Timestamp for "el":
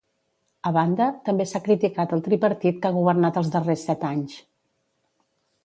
2.17-2.25